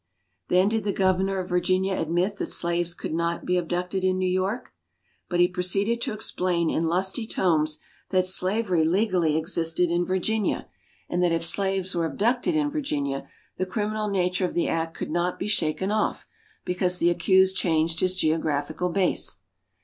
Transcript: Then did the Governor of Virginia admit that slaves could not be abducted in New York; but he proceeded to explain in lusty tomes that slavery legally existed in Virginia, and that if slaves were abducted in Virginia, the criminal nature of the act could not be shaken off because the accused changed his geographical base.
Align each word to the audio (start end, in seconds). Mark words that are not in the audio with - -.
Then 0.47 0.67
did 0.67 0.83
the 0.83 0.91
Governor 0.91 1.37
of 1.37 1.47
Virginia 1.49 1.95
admit 1.95 2.37
that 2.37 2.47
slaves 2.51 2.95
could 2.95 3.13
not 3.13 3.45
be 3.45 3.55
abducted 3.55 4.03
in 4.03 4.17
New 4.17 4.25
York; 4.27 4.73
but 5.29 5.39
he 5.39 5.47
proceeded 5.47 6.01
to 6.01 6.13
explain 6.13 6.71
in 6.71 6.85
lusty 6.85 7.27
tomes 7.27 7.77
that 8.09 8.25
slavery 8.25 8.83
legally 8.83 9.37
existed 9.37 9.91
in 9.91 10.03
Virginia, 10.07 10.67
and 11.07 11.21
that 11.21 11.31
if 11.31 11.45
slaves 11.45 11.93
were 11.93 12.07
abducted 12.07 12.55
in 12.55 12.71
Virginia, 12.71 13.27
the 13.57 13.67
criminal 13.67 14.07
nature 14.09 14.43
of 14.45 14.55
the 14.55 14.67
act 14.67 14.95
could 14.97 15.11
not 15.11 15.37
be 15.37 15.47
shaken 15.47 15.91
off 15.91 16.27
because 16.65 16.97
the 16.97 17.11
accused 17.11 17.55
changed 17.55 17.99
his 17.99 18.15
geographical 18.15 18.89
base. 18.89 19.37